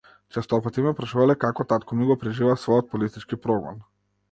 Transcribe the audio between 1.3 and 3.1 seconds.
како татко ми го преживеа својот